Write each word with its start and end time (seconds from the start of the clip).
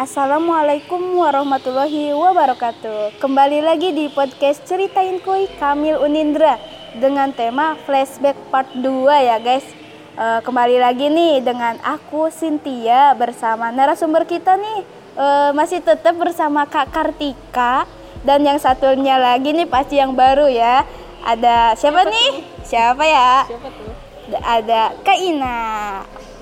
Assalamualaikum 0.00 1.20
warahmatullahi 1.20 2.16
wabarakatuh. 2.16 3.20
Kembali 3.20 3.60
lagi 3.60 3.92
di 3.92 4.08
podcast 4.08 4.64
Ceritain 4.64 5.20
Koi 5.20 5.44
Kamil 5.60 6.00
Unindra 6.00 6.56
dengan 6.96 7.28
tema 7.36 7.76
flashback 7.84 8.32
part 8.48 8.72
2 8.72 8.80
ya 9.28 9.36
guys. 9.36 9.68
E, 10.16 10.40
kembali 10.40 10.80
lagi 10.80 11.12
nih 11.12 11.44
dengan 11.44 11.76
aku 11.84 12.32
Cynthia 12.32 13.12
bersama 13.12 13.68
narasumber 13.68 14.24
kita 14.24 14.56
nih 14.56 14.88
e, 15.20 15.26
masih 15.52 15.84
tetap 15.84 16.16
bersama 16.16 16.64
Kak 16.64 16.96
Kartika 16.96 17.84
dan 18.24 18.40
yang 18.40 18.56
satunya 18.56 19.20
lagi 19.20 19.52
nih 19.52 19.68
pasti 19.68 20.00
yang 20.00 20.16
baru 20.16 20.48
ya. 20.48 20.88
Ada 21.28 21.76
siapa, 21.76 22.08
siapa 22.08 22.08
nih? 22.08 22.30
Tuh? 22.40 22.64
Siapa 22.64 23.04
ya? 23.04 23.32
Siapa 23.52 23.68
tuh? 23.68 23.92
Ada 24.32 24.96
Kak 25.04 25.18
Ina. 25.20 25.60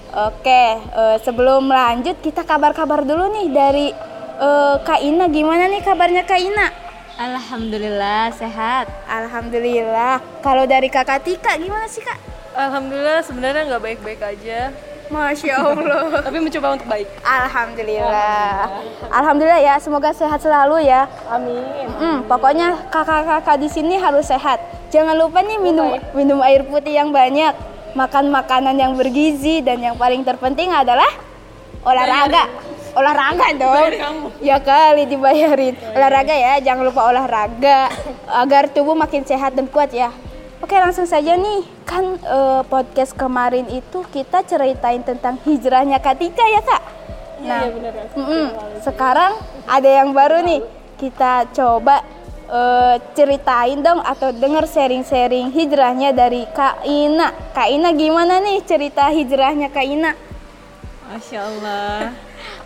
Oke, 0.09 0.65
uh, 0.97 1.21
sebelum 1.21 1.69
lanjut 1.69 2.17
kita 2.25 2.41
kabar-kabar 2.41 3.05
dulu 3.05 3.29
nih 3.29 3.47
dari 3.53 3.87
uh, 4.41 4.81
Kak 4.81 5.05
Ina. 5.05 5.29
Gimana 5.29 5.69
nih 5.69 5.85
kabarnya 5.85 6.25
Kak 6.25 6.41
Ina? 6.41 6.67
Alhamdulillah 7.21 8.33
sehat. 8.33 8.89
Alhamdulillah. 9.05 10.41
Kalau 10.41 10.65
dari 10.65 10.89
Kakak 10.89 11.29
Tika 11.29 11.61
gimana 11.61 11.85
sih 11.93 12.01
Kak? 12.01 12.17
Alhamdulillah 12.57 13.21
sebenarnya 13.21 13.69
nggak 13.69 13.83
baik-baik 13.85 14.21
aja. 14.25 14.73
Masya 15.13 15.55
Allah. 15.61 16.09
Tapi 16.27 16.39
mencoba 16.41 16.81
untuk 16.81 16.89
baik. 16.89 17.09
Alhamdulillah. 17.21 18.65
Alhamdulillah 19.13 19.61
ya. 19.61 19.75
Semoga 19.77 20.17
sehat 20.17 20.41
selalu 20.41 20.89
ya. 20.89 21.05
Amin. 21.29 21.85
Hmm, 22.01 22.25
pokoknya 22.25 22.89
kakak-kakak 22.89 23.61
di 23.61 23.69
sini 23.69 24.01
harus 24.01 24.25
sehat. 24.25 24.57
Jangan 24.89 25.21
lupa 25.21 25.45
nih 25.45 25.61
minum 25.61 26.01
minum 26.17 26.41
air 26.41 26.65
putih 26.65 26.97
yang 26.97 27.13
banyak 27.13 27.53
makan 27.99 28.31
makanan 28.31 28.79
yang 28.79 28.95
bergizi 28.95 29.59
dan 29.67 29.83
yang 29.83 29.99
paling 29.99 30.23
terpenting 30.23 30.71
adalah 30.71 31.11
olahraga. 31.83 32.47
Olahraga 32.95 33.47
dong. 33.59 34.31
Ya 34.39 34.63
kali 34.63 35.11
dibayarin. 35.11 35.75
Olahraga 35.99 36.35
ya, 36.35 36.63
jangan 36.63 36.87
lupa 36.87 37.11
olahraga 37.11 37.91
agar 38.31 38.71
tubuh 38.71 38.95
makin 38.95 39.27
sehat 39.27 39.59
dan 39.59 39.67
kuat 39.67 39.91
ya. 39.91 40.15
Oke, 40.59 40.75
langsung 40.75 41.07
saja 41.07 41.39
nih. 41.39 41.63
Kan 41.87 42.19
uh, 42.27 42.63
podcast 42.67 43.15
kemarin 43.15 43.67
itu 43.71 44.03
kita 44.11 44.43
ceritain 44.43 45.03
tentang 45.07 45.39
hijrahnya 45.47 46.03
Katika 46.03 46.43
ya, 46.43 46.61
Kak? 46.63 46.83
Iya, 47.39 47.47
nah, 47.47 47.61
iya 47.63 47.71
benar 47.71 47.93
ya. 47.95 48.05
Mm 48.19 48.27
-mm. 48.27 48.47
Sekarang 48.83 49.33
ada 49.67 49.91
yang 49.91 50.11
baru 50.11 50.43
nih. 50.43 50.61
Kita 50.99 51.47
coba 51.55 52.03
uh, 52.49 52.97
ceritain 53.13 53.79
dong 53.81 54.01
atau 54.03 54.33
denger 54.33 54.65
sharing-sharing 54.67 55.53
hijrahnya 55.53 56.11
dari 56.17 56.49
Kak 56.51 56.83
Ina. 56.85 57.53
Kak 57.55 57.69
Ina 57.69 57.93
gimana 57.95 58.41
nih 58.43 58.65
cerita 58.65 59.07
hijrahnya 59.13 59.69
Kak 59.71 59.87
Ina? 59.87 60.13
Masya 61.09 61.41
Allah, 61.41 62.13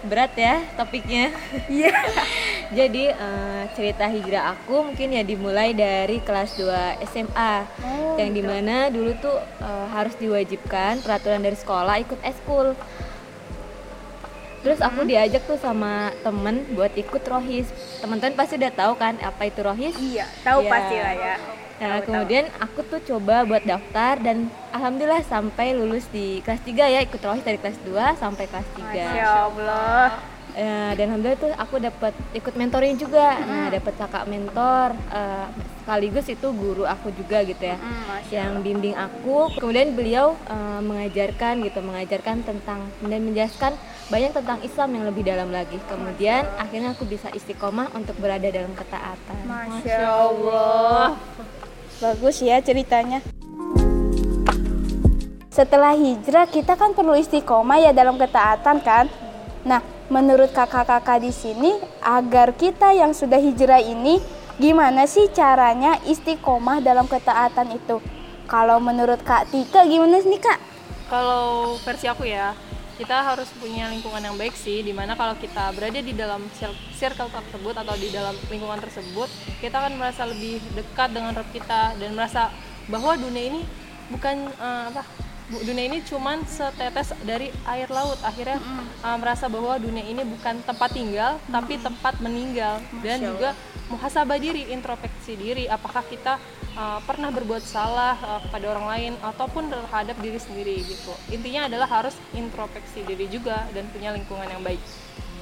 berat 0.03 0.35
ya 0.35 0.59
topiknya. 0.75 1.31
Iya. 1.71 1.95
Jadi 2.79 3.13
uh, 3.13 3.63
cerita 3.77 4.09
hijrah 4.09 4.57
aku 4.57 4.91
mungkin 4.91 5.15
ya 5.15 5.23
dimulai 5.23 5.77
dari 5.77 6.19
kelas 6.25 6.59
2 6.59 7.07
SMA, 7.07 7.55
oh, 7.85 8.17
yang 8.19 8.33
gitu. 8.33 8.39
di 8.41 8.43
mana 8.43 8.89
dulu 8.89 9.13
tuh 9.21 9.39
uh, 9.63 9.87
harus 9.95 10.17
diwajibkan 10.19 11.05
peraturan 11.05 11.45
dari 11.45 11.55
sekolah 11.55 12.01
ikut 12.03 12.19
eskul 12.25 12.75
terus 14.63 14.79
aku 14.79 15.03
hmm. 15.03 15.11
diajak 15.11 15.43
tuh 15.45 15.59
sama 15.59 16.15
temen 16.23 16.63
buat 16.73 16.95
ikut 16.95 17.23
rohis 17.27 17.67
teman-teman 17.99 18.39
pasti 18.39 18.55
udah 18.57 18.73
tahu 18.73 18.93
kan 18.95 19.19
apa 19.19 19.43
itu 19.47 19.61
rohis 19.61 19.95
iya 19.99 20.27
tahu 20.47 20.63
ya. 20.65 20.71
pasti 20.71 20.97
lah 20.99 21.15
ya 21.15 21.37
Nah, 21.83 21.99
tahu, 21.99 22.15
kemudian 22.15 22.47
tahu. 22.47 22.63
aku 22.63 22.81
tuh 22.87 23.01
coba 23.11 23.43
buat 23.43 23.67
daftar 23.67 24.15
dan 24.23 24.47
alhamdulillah 24.71 25.27
sampai 25.27 25.75
lulus 25.75 26.07
di 26.15 26.39
kelas 26.47 26.63
3 26.63 26.79
ya, 26.79 27.03
ikut 27.03 27.19
rohis 27.19 27.43
dari 27.43 27.59
kelas 27.59 27.75
2 27.83 28.23
sampai 28.23 28.47
kelas 28.47 28.69
3. 28.79 28.87
Masya 28.87 29.27
Allah. 29.51 30.32
Uh, 30.53 30.93
dan 31.01 31.09
alhamdulillah 31.09 31.41
tuh 31.41 31.53
aku 31.57 31.81
dapat 31.81 32.13
ikut 32.37 32.55
mentoring 32.61 33.01
juga. 33.01 33.41
Hmm. 33.41 33.49
Nah, 33.49 33.67
dapat 33.73 33.95
kakak 33.97 34.25
mentor 34.29 34.93
uh, 35.09 35.49
sekaligus 35.81 36.29
itu 36.29 36.49
guru 36.53 36.85
aku 36.85 37.09
juga 37.17 37.41
gitu 37.43 37.73
ya. 37.73 37.81
Hmm, 37.81 38.21
yang 38.29 38.53
bimbing 38.61 38.93
aku. 38.93 39.49
Kemudian 39.57 39.97
beliau 39.97 40.37
uh, 40.53 40.81
mengajarkan 40.85 41.65
gitu, 41.65 41.81
mengajarkan 41.81 42.45
tentang 42.45 42.85
dan 43.01 43.21
menjelaskan 43.25 43.73
banyak 44.13 44.31
tentang 44.37 44.59
Islam 44.61 44.89
yang 44.93 45.05
lebih 45.09 45.25
dalam 45.25 45.49
lagi. 45.49 45.81
Kemudian 45.89 46.45
akhirnya 46.61 46.93
aku 46.93 47.09
bisa 47.09 47.33
istiqomah 47.33 47.89
untuk 47.97 48.21
berada 48.21 48.45
dalam 48.53 48.77
ketaatan. 48.77 49.37
Masya 49.49 50.05
Allah. 50.05 51.17
Bagus 51.97 52.45
ya 52.45 52.61
ceritanya. 52.61 53.25
Setelah 55.53 55.97
hijrah 55.97 56.45
kita 56.49 56.77
kan 56.77 56.93
perlu 56.93 57.17
istiqomah 57.17 57.81
ya 57.81 57.93
dalam 57.97 58.21
ketaatan 58.21 58.81
kan. 58.85 59.09
Nah, 59.63 59.85
menurut 60.13 60.53
kakak-kakak 60.53 61.25
di 61.25 61.33
sini 61.33 61.73
agar 62.05 62.53
kita 62.53 62.93
yang 62.93 63.17
sudah 63.17 63.41
hijrah 63.41 63.81
ini 63.81 64.21
gimana 64.61 65.09
sih 65.09 65.33
caranya 65.33 65.97
istiqomah 66.05 66.85
dalam 66.85 67.09
ketaatan 67.09 67.73
itu? 67.73 67.97
Kalau 68.45 68.77
menurut 68.77 69.25
Kak 69.25 69.49
Tika 69.49 69.89
gimana 69.89 70.21
sih 70.21 70.37
Kak? 70.37 70.61
Kalau 71.09 71.73
versi 71.81 72.05
aku 72.05 72.29
ya, 72.29 72.53
kita 73.01 73.25
harus 73.25 73.49
punya 73.57 73.89
lingkungan 73.89 74.21
yang 74.21 74.37
baik 74.37 74.53
sih 74.53 74.85
di 74.85 74.93
mana 74.93 75.17
kalau 75.17 75.33
kita 75.41 75.73
berada 75.73 76.05
di 76.05 76.13
dalam 76.13 76.45
circle 76.93 77.33
tersebut 77.33 77.75
atau 77.75 77.95
di 77.97 78.13
dalam 78.13 78.37
lingkungan 78.53 78.77
tersebut 78.85 79.33
kita 79.65 79.81
akan 79.81 79.97
merasa 79.97 80.29
lebih 80.29 80.61
dekat 80.77 81.09
dengan 81.17 81.33
Rob 81.33 81.49
kita 81.51 81.97
dan 81.97 82.13
merasa 82.13 82.53
bahwa 82.93 83.17
dunia 83.17 83.49
ini 83.49 83.61
bukan 84.13 84.45
uh, 84.61 84.93
apa 84.93 85.03
dunia 85.61 85.85
ini 85.93 85.99
cuman 86.01 86.41
setetes 86.49 87.13
dari 87.29 87.53
air 87.69 87.89
laut. 87.93 88.17
Akhirnya 88.25 88.57
mm. 88.57 89.05
uh, 89.05 89.17
merasa 89.21 89.53
bahwa 89.53 89.77
dunia 89.77 90.01
ini 90.01 90.25
bukan 90.25 90.65
tempat 90.65 90.97
tinggal 90.97 91.37
mm. 91.37 91.53
tapi 91.53 91.75
tempat 91.77 92.15
meninggal. 92.25 92.81
Masya 92.81 93.03
dan 93.05 93.19
juga 93.21 93.51
muhasabah 93.93 94.39
diri 94.41 94.73
introspeksi 94.73 95.37
diri. 95.37 95.65
Apakah 95.69 96.01
kita 96.09 96.41
uh, 96.77 96.99
pernah 97.05 97.29
berbuat 97.29 97.61
salah 97.61 98.17
uh, 98.25 98.41
kepada 98.49 98.73
orang 98.73 98.87
lain 98.89 99.13
ataupun 99.21 99.69
terhadap 99.69 100.17
diri 100.25 100.41
sendiri 100.41 100.77
gitu. 100.89 101.13
Intinya 101.29 101.69
adalah 101.69 101.89
harus 101.89 102.17
introspeksi 102.33 103.05
diri 103.05 103.29
juga 103.29 103.69
dan 103.77 103.85
punya 103.93 104.17
lingkungan 104.17 104.49
yang 104.49 104.65
baik. 104.65 104.81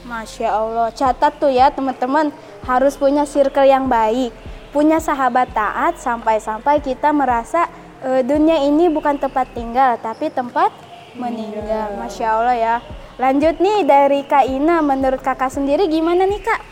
Masya 0.04 0.48
Allah. 0.48 0.88
Catat 0.90 1.38
tuh 1.38 1.52
ya 1.52 1.68
teman-teman. 1.70 2.32
Harus 2.64 2.96
punya 2.96 3.28
circle 3.28 3.68
yang 3.68 3.86
baik. 3.86 4.32
Punya 4.70 5.02
sahabat 5.02 5.50
taat 5.50 5.98
sampai-sampai 5.98 6.78
kita 6.78 7.10
merasa 7.10 7.66
uh, 8.04 8.22
dunia 8.24 8.64
ini 8.64 8.88
bukan 8.88 9.20
tempat 9.20 9.52
tinggal 9.52 9.96
tapi 10.00 10.32
tempat 10.32 10.72
meninggal 11.16 11.98
Masya 11.98 12.26
Allah 12.28 12.56
ya 12.56 12.76
lanjut 13.20 13.58
nih 13.58 13.84
dari 13.84 14.20
Kak 14.24 14.46
Ina 14.46 14.80
menurut 14.80 15.20
kakak 15.20 15.52
sendiri 15.52 15.90
gimana 15.90 16.24
nih 16.24 16.42
Kak 16.42 16.62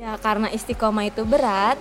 Ya 0.00 0.16
karena 0.16 0.48
istiqomah 0.48 1.12
itu 1.12 1.28
berat 1.28 1.76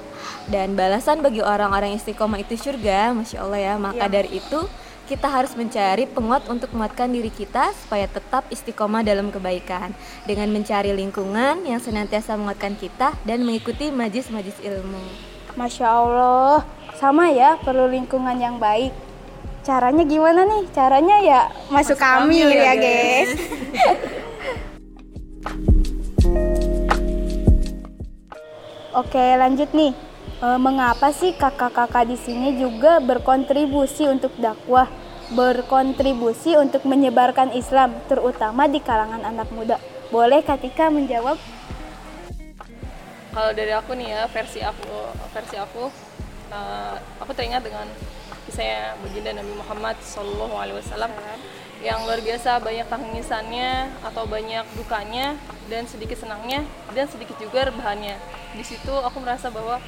dan 0.51 0.75
balasan 0.75 1.23
bagi 1.23 1.40
orang-orang 1.40 1.95
istiqomah 1.95 2.44
itu 2.44 2.59
surga, 2.59 3.16
masya 3.16 3.47
Allah 3.47 3.59
ya. 3.63 3.73
Maka 3.79 4.12
ya. 4.12 4.19
dari 4.19 4.44
itu 4.44 4.59
kita 5.07 5.31
harus 5.31 5.56
mencari 5.56 6.03
penguat 6.03 6.44
untuk 6.51 6.67
menguatkan 6.75 7.07
diri 7.07 7.31
kita 7.31 7.72
supaya 7.72 8.11
tetap 8.11 8.44
istiqomah 8.51 9.07
dalam 9.07 9.31
kebaikan 9.31 9.96
dengan 10.28 10.51
mencari 10.51 10.91
lingkungan 10.91 11.63
yang 11.63 11.79
senantiasa 11.79 12.35
menguatkan 12.35 12.75
kita 12.75 13.16
dan 13.23 13.40
mengikuti 13.47 13.88
majlis-majlis 13.88 14.67
ilmu. 14.67 15.00
Masya 15.56 15.88
Allah, 15.88 16.67
sama 16.99 17.31
ya 17.31 17.55
perlu 17.63 17.87
lingkungan 17.87 18.35
yang 18.35 18.59
baik. 18.59 18.91
Caranya 19.63 20.03
gimana 20.03 20.43
nih? 20.43 20.67
Caranya 20.75 21.23
ya 21.23 21.47
masuk, 21.71 21.95
masuk 21.95 22.03
kami 22.03 22.43
ya, 22.43 22.51
ya 22.51 22.75
guys. 22.75 23.31
Oke, 28.99 29.25
lanjut 29.39 29.71
nih. 29.71 29.95
E, 30.43 30.47
mengapa 30.59 31.15
sih 31.15 31.31
kakak-kakak 31.31 32.03
di 32.03 32.19
sini 32.19 32.59
juga 32.59 32.99
berkontribusi 32.99 34.03
untuk 34.11 34.35
dakwah, 34.35 34.91
berkontribusi 35.31 36.59
untuk 36.59 36.84
menyebarkan 36.84 37.55
Islam, 37.55 37.95
terutama 38.11 38.67
di 38.67 38.84
kalangan 38.84 39.23
anak 39.23 39.47
muda? 39.55 39.79
Boleh 40.11 40.43
Katika 40.43 40.91
menjawab? 40.91 41.40
Kalau 43.31 43.52
dari 43.55 43.72
aku 43.72 43.95
nih 43.95 44.19
ya, 44.19 44.28
versi 44.28 44.59
aku, 44.59 44.90
versi 45.31 45.55
aku, 45.55 46.09
uh, 46.53 46.96
aku 47.22 47.31
teringat 47.34 47.63
dengan 47.66 47.85
kisah 48.49 48.97
baginda 49.05 49.37
Nabi 49.37 49.53
Muhammad 49.53 49.96
Shallallahu 50.01 50.55
Alaihi 50.57 50.78
Wasallam 50.81 51.11
yang 51.79 52.03
luar 52.03 52.19
biasa 52.19 52.59
banyak 52.59 52.91
tangisannya 52.91 53.87
atau 54.03 54.28
banyak 54.28 54.67
dukanya 54.75 55.40
dan 55.72 55.87
sedikit 55.87 56.19
senangnya 56.19 56.67
dan 56.91 57.07
sedikit 57.07 57.40
juga 57.40 57.72
rebahannya. 57.72 58.19
Di 58.57 58.63
situ 58.67 58.91
aku 58.91 59.23
merasa 59.23 59.47
bahwa 59.47 59.79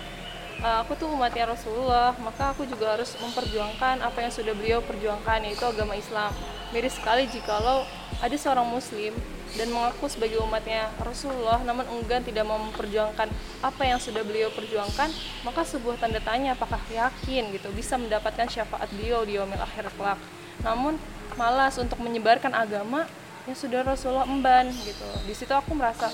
uh, 0.63 0.77
aku 0.85 0.95
tuh 0.95 1.11
umatnya 1.11 1.51
Rasulullah 1.51 2.15
maka 2.23 2.55
aku 2.55 2.63
juga 2.63 2.95
harus 2.95 3.11
memperjuangkan 3.19 3.99
apa 3.99 4.17
yang 4.23 4.31
sudah 4.31 4.55
beliau 4.55 4.79
perjuangkan 4.85 5.43
yaitu 5.43 5.67
agama 5.67 5.97
Islam. 5.97 6.31
Miris 6.71 6.95
sekali 6.95 7.27
jikalau 7.27 7.83
ada 8.23 8.35
seorang 8.39 8.63
muslim 8.63 9.11
dan 9.59 9.67
mengaku 9.67 10.07
sebagai 10.07 10.39
umatnya 10.39 10.87
Rasulullah 11.03 11.59
namun 11.67 11.83
enggan 11.99 12.23
tidak 12.23 12.47
mau 12.47 12.55
memperjuangkan 12.59 13.27
apa 13.59 13.83
yang 13.83 13.99
sudah 13.99 14.23
beliau 14.23 14.47
perjuangkan 14.55 15.11
maka 15.43 15.61
sebuah 15.67 15.99
tanda 15.99 16.23
tanya 16.23 16.55
apakah 16.55 16.79
yakin 16.87 17.51
gitu 17.51 17.67
bisa 17.75 17.99
mendapatkan 17.99 18.47
syafaat 18.47 18.87
beliau 18.95 19.27
di 19.27 19.35
yaumil 19.35 19.59
akhir 19.59 19.91
kelak? 19.99 20.19
Namun 20.63 20.95
malas 21.35 21.75
untuk 21.79 21.99
menyebarkan 21.99 22.55
agama 22.55 23.07
yang 23.49 23.57
sudah 23.57 23.81
Rasulullah 23.83 24.29
emban 24.29 24.69
gitu. 24.85 25.07
Di 25.25 25.33
situ 25.33 25.51
aku 25.51 25.73
merasa 25.73 26.07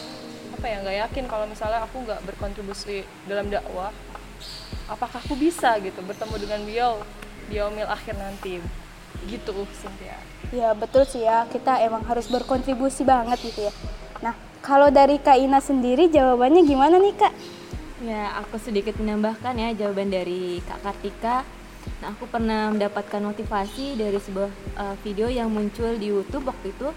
apa 0.57 0.65
ya 0.65 0.81
nggak 0.81 0.97
yakin 1.05 1.25
kalau 1.29 1.45
misalnya 1.45 1.85
aku 1.85 2.01
nggak 2.01 2.17
berkontribusi 2.25 3.05
dalam 3.29 3.45
dakwah 3.45 3.93
apakah 4.89 5.21
aku 5.21 5.37
bisa 5.37 5.77
gitu 5.83 6.01
bertemu 6.01 6.35
dengan 6.41 6.59
beliau 6.65 6.91
di 7.45 7.61
yaumil 7.61 7.85
akhir 7.85 8.17
nanti 8.17 8.57
gitu 9.25 9.65
Cynthia 9.73 10.17
Ya 10.53 10.71
betul 10.71 11.03
sih 11.03 11.25
ya, 11.27 11.43
kita 11.49 11.81
emang 11.83 12.05
harus 12.07 12.29
berkontribusi 12.31 13.03
banget 13.03 13.41
gitu 13.43 13.67
ya. 13.67 13.73
Nah, 14.23 14.33
kalau 14.63 14.87
dari 14.87 15.19
Kak 15.19 15.35
Ina 15.35 15.59
sendiri 15.59 16.07
jawabannya 16.07 16.63
gimana 16.63 16.95
nih 17.01 17.15
Kak? 17.19 17.33
Ya, 18.05 18.37
aku 18.39 18.55
sedikit 18.61 18.95
menambahkan 19.01 19.57
ya 19.57 19.75
jawaban 19.75 20.07
dari 20.07 20.63
Kak 20.63 20.85
Kartika. 20.85 21.43
Nah, 21.99 22.13
aku 22.13 22.29
pernah 22.29 22.69
mendapatkan 22.71 23.19
motivasi 23.19 23.97
dari 23.97 24.19
sebuah 24.21 24.51
uh, 24.77 24.95
video 25.01 25.27
yang 25.27 25.51
muncul 25.51 25.97
di 25.97 26.13
YouTube 26.13 26.47
waktu 26.47 26.71
itu. 26.71 26.87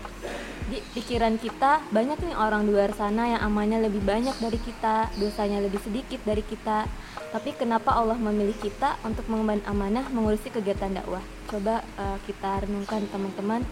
Di 0.70 0.78
pikiran 0.94 1.34
kita, 1.40 1.82
banyak 1.90 2.20
nih 2.30 2.36
orang 2.38 2.68
di 2.68 2.70
luar 2.70 2.94
sana 2.94 3.34
yang 3.34 3.42
amalnya 3.42 3.82
lebih 3.82 4.04
banyak 4.04 4.36
dari 4.38 4.58
kita, 4.62 5.10
dosanya 5.18 5.58
lebih 5.58 5.82
sedikit 5.82 6.22
dari 6.22 6.46
kita. 6.46 6.86
Tapi 7.30 7.54
kenapa 7.54 7.94
Allah 7.94 8.18
memilih 8.18 8.58
kita 8.58 8.98
untuk 9.06 9.22
mengemban 9.30 9.62
amanah 9.62 10.02
mengurusi 10.10 10.50
kegiatan 10.50 10.90
dakwah? 10.90 11.22
Coba 11.46 11.86
uh, 11.94 12.18
kita 12.26 12.66
renungkan 12.66 13.06
teman-teman. 13.06 13.62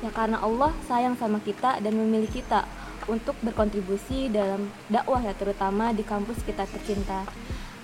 Ya 0.00 0.08
karena 0.08 0.40
Allah 0.40 0.72
sayang 0.88 1.20
sama 1.20 1.36
kita 1.44 1.76
dan 1.84 1.92
memilih 1.92 2.32
kita 2.32 2.64
untuk 3.04 3.36
berkontribusi 3.44 4.32
dalam 4.32 4.72
dakwah 4.88 5.20
ya 5.20 5.36
terutama 5.36 5.92
di 5.92 6.00
kampus 6.00 6.40
kita 6.40 6.64
tercinta. 6.64 7.28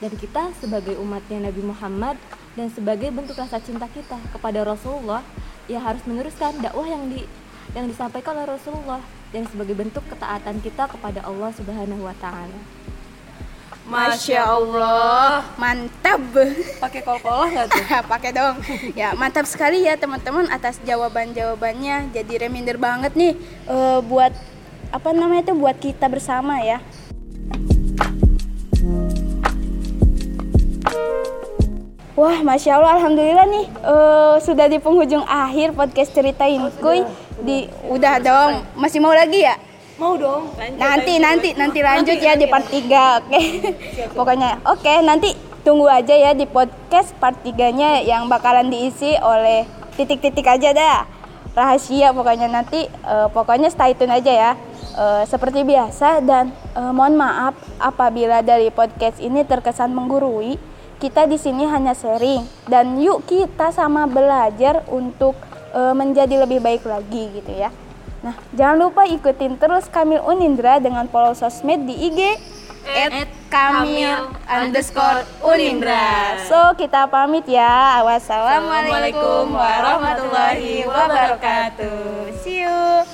Dan 0.00 0.16
kita 0.16 0.48
sebagai 0.64 0.96
umatnya 0.96 1.52
Nabi 1.52 1.60
Muhammad 1.60 2.16
dan 2.56 2.72
sebagai 2.72 3.12
bentuk 3.12 3.36
rasa 3.36 3.60
cinta 3.60 3.84
kita 3.92 4.16
kepada 4.32 4.64
Rasulullah 4.64 5.20
ya 5.68 5.84
harus 5.84 6.00
meneruskan 6.08 6.56
dakwah 6.64 6.88
yang 6.88 7.04
di 7.12 7.28
yang 7.76 7.84
disampaikan 7.84 8.32
oleh 8.32 8.48
Rasulullah 8.48 9.04
dan 9.28 9.44
sebagai 9.44 9.76
bentuk 9.76 10.00
ketaatan 10.08 10.64
kita 10.64 10.88
kepada 10.88 11.20
Allah 11.20 11.52
Subhanahu 11.52 12.08
wa 12.08 12.16
taala. 12.16 12.77
Masya 13.88 14.44
Allah, 14.44 15.48
mantap. 15.56 16.20
pakai 16.84 17.00
kol-kolah 17.00 17.48
nggak 17.48 17.66
tuh 17.72 17.84
Pakai 18.12 18.36
dong. 18.36 18.60
Ya 18.92 19.16
mantap 19.16 19.48
sekali 19.48 19.88
ya 19.88 19.96
teman-teman 19.96 20.44
atas 20.52 20.76
jawaban-jawabannya. 20.84 22.12
Jadi 22.12 22.32
reminder 22.36 22.76
banget 22.76 23.16
nih 23.16 23.32
eh, 23.64 23.98
buat 24.04 24.36
apa 24.92 25.08
namanya 25.16 25.48
itu 25.48 25.54
buat 25.56 25.80
kita 25.80 26.04
bersama 26.12 26.60
ya. 26.60 26.84
Wah, 32.12 32.42
masya 32.44 32.76
Allah, 32.76 33.00
alhamdulillah 33.00 33.46
nih 33.48 33.66
eh, 33.72 34.34
sudah 34.44 34.68
di 34.68 34.76
penghujung 34.84 35.24
akhir 35.24 35.72
podcast 35.72 36.12
ceritain 36.12 36.60
kuy. 36.76 37.08
Di 37.40 37.72
udah 37.88 38.20
dong, 38.20 38.52
masih 38.76 39.00
mau 39.00 39.16
lagi 39.16 39.48
ya? 39.48 39.56
Mau 39.98 40.14
dong. 40.14 40.54
Nanti 40.78 41.18
nanti 41.18 41.48
nanti 41.58 41.78
lanjut 41.82 42.18
ya 42.22 42.38
di 42.38 42.46
part 42.46 42.66
3 42.70 43.18
oke. 43.18 43.40
Pokoknya 44.14 44.62
oke 44.62 44.92
nanti 45.02 45.34
tunggu 45.66 45.90
aja 45.90 46.14
ya 46.14 46.32
di 46.32 46.46
podcast 46.46 47.12
part 47.18 47.42
3 47.42 47.74
nya 47.74 47.90
yang 48.06 48.30
bakalan 48.30 48.70
diisi 48.70 49.18
oleh 49.18 49.66
titik-titik 49.98 50.46
aja 50.46 50.70
dah. 50.70 51.02
Rahasia 51.52 52.14
pokoknya 52.14 52.46
nanti 52.46 52.86
eh, 52.86 53.28
pokoknya 53.34 53.68
stay 53.74 53.98
tune 53.98 54.14
aja 54.14 54.30
ya. 54.30 54.50
Eh, 54.98 55.24
seperti 55.26 55.66
biasa 55.66 56.22
dan 56.22 56.54
eh, 56.78 56.92
mohon 56.94 57.18
maaf 57.18 57.58
apabila 57.82 58.40
dari 58.46 58.70
podcast 58.70 59.18
ini 59.18 59.42
terkesan 59.42 59.90
menggurui. 59.90 60.56
Kita 60.98 61.30
di 61.30 61.38
sini 61.38 61.62
hanya 61.62 61.94
sharing 61.94 62.42
dan 62.66 62.98
yuk 62.98 63.22
kita 63.26 63.70
sama 63.70 64.06
belajar 64.06 64.86
untuk 64.90 65.34
eh, 65.74 65.94
menjadi 65.94 66.46
lebih 66.46 66.62
baik 66.62 66.86
lagi 66.86 67.30
gitu 67.34 67.54
ya 67.54 67.70
Nah, 68.28 68.36
jangan 68.52 68.76
lupa 68.76 69.08
ikutin 69.08 69.56
terus 69.56 69.88
Kamil 69.88 70.20
Unindra 70.20 70.76
dengan 70.76 71.08
follow 71.08 71.32
sosmed 71.32 71.88
di 71.88 71.96
IG 72.12 72.36
at 72.84 73.24
Kamil 73.48 74.28
underscore 74.44 75.24
Unindra. 75.40 76.36
So, 76.44 76.76
kita 76.76 77.08
pamit 77.08 77.48
ya. 77.48 78.04
Wassalamualaikum 78.04 79.48
warahmatullahi 79.48 80.84
wabarakatuh. 80.84 82.36
See 82.44 82.68
you. 82.68 83.08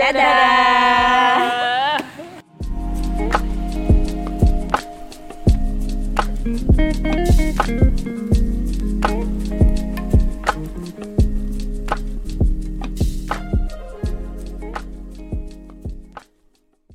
Dadah. 0.00 1.83